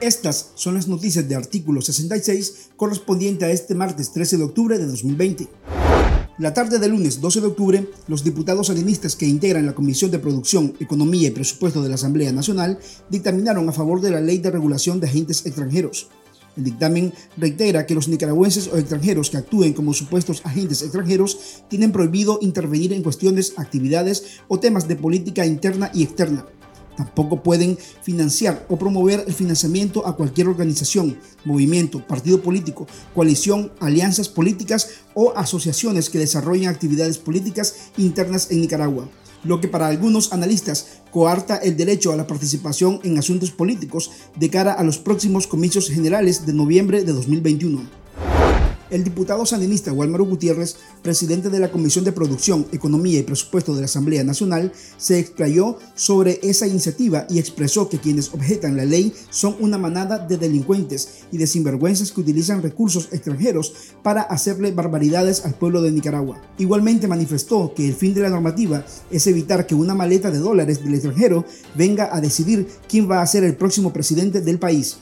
[0.00, 4.86] Estas son las noticias de artículo 66 correspondiente a este martes 13 de octubre de
[4.86, 5.48] 2020.
[6.38, 10.18] La tarde del lunes 12 de octubre, los diputados salinistas que integran la Comisión de
[10.18, 12.78] Producción, Economía y Presupuesto de la Asamblea Nacional
[13.08, 16.08] dictaminaron a favor de la Ley de Regulación de Agentes Extranjeros.
[16.56, 21.90] El dictamen reitera que los nicaragüenses o extranjeros que actúen como supuestos agentes extranjeros tienen
[21.90, 26.46] prohibido intervenir en cuestiones, actividades o temas de política interna y externa
[26.96, 34.28] Tampoco pueden financiar o promover el financiamiento a cualquier organización, movimiento, partido político, coalición, alianzas
[34.28, 39.08] políticas o asociaciones que desarrollen actividades políticas internas en Nicaragua,
[39.44, 44.50] lo que para algunos analistas coarta el derecho a la participación en asuntos políticos de
[44.50, 48.05] cara a los próximos comicios generales de noviembre de 2021.
[48.88, 53.80] El diputado sandinista Walmaro Gutiérrez, presidente de la Comisión de Producción, Economía y Presupuesto de
[53.80, 59.12] la Asamblea Nacional, se explayó sobre esa iniciativa y expresó que quienes objetan la ley
[59.30, 63.72] son una manada de delincuentes y de sinvergüenzas que utilizan recursos extranjeros
[64.04, 66.40] para hacerle barbaridades al pueblo de Nicaragua.
[66.58, 70.84] Igualmente manifestó que el fin de la normativa es evitar que una maleta de dólares
[70.84, 74.98] del extranjero venga a decidir quién va a ser el próximo presidente del país.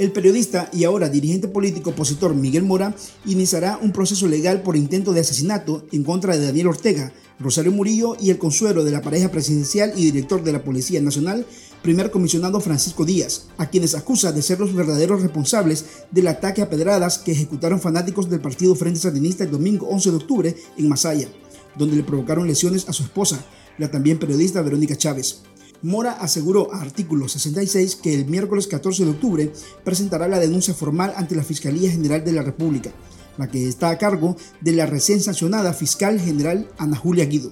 [0.00, 5.12] El periodista y ahora dirigente político opositor Miguel Mora iniciará un proceso legal por intento
[5.12, 9.30] de asesinato en contra de Daniel Ortega, Rosario Murillo y el consuelo de la pareja
[9.30, 11.44] presidencial y director de la Policía Nacional,
[11.82, 16.70] primer comisionado Francisco Díaz, a quienes acusa de ser los verdaderos responsables del ataque a
[16.70, 21.28] pedradas que ejecutaron fanáticos del partido Frente Sandinista el domingo 11 de octubre en Masaya,
[21.76, 23.44] donde le provocaron lesiones a su esposa,
[23.76, 25.42] la también periodista Verónica Chávez.
[25.82, 31.14] Mora aseguró a artículo 66 que el miércoles 14 de octubre presentará la denuncia formal
[31.16, 32.90] ante la Fiscalía General de la República,
[33.38, 37.50] la que está a cargo de la recién sancionada fiscal general Ana Julia Guido.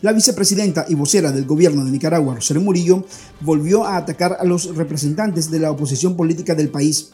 [0.00, 3.04] La vicepresidenta y vocera del gobierno de Nicaragua, Rosario Murillo,
[3.40, 7.10] volvió a atacar a los representantes de la oposición política del país.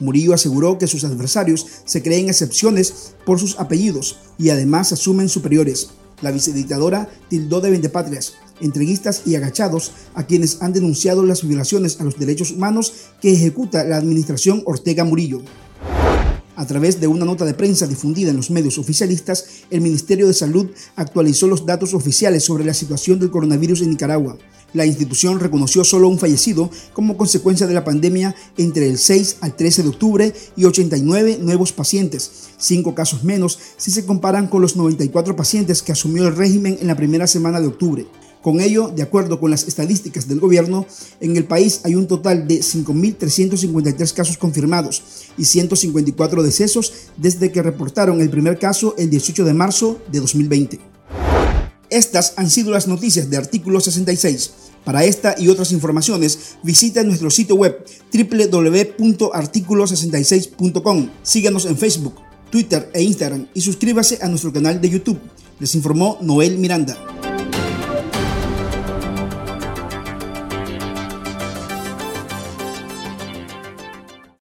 [0.00, 5.90] Murillo aseguró que sus adversarios se creen excepciones por sus apellidos y además asumen superiores.
[6.22, 12.04] La vicedictadora tildó de vendepatrias entreguistas y agachados a quienes han denunciado las violaciones a
[12.04, 15.42] los derechos humanos que ejecuta la administración Ortega Murillo.
[16.58, 20.34] A través de una nota de prensa difundida en los medios oficialistas, el Ministerio de
[20.34, 24.36] Salud actualizó los datos oficiales sobre la situación del coronavirus en Nicaragua.
[24.74, 29.54] La institución reconoció solo un fallecido como consecuencia de la pandemia entre el 6 al
[29.54, 34.74] 13 de octubre y 89 nuevos pacientes, cinco casos menos si se comparan con los
[34.74, 38.06] 94 pacientes que asumió el régimen en la primera semana de octubre.
[38.42, 40.86] Con ello, de acuerdo con las estadísticas del gobierno,
[41.20, 45.02] en el país hay un total de 5.353 casos confirmados
[45.36, 50.78] y 154 decesos desde que reportaron el primer caso el 18 de marzo de 2020.
[51.90, 54.50] Estas han sido las noticias de Artículo 66.
[54.84, 61.10] Para esta y otras informaciones, visita nuestro sitio web www.articulo66.com.
[61.22, 62.14] Síganos en Facebook,
[62.50, 65.18] Twitter e Instagram y suscríbase a nuestro canal de YouTube.
[65.58, 67.17] Les informó Noel Miranda.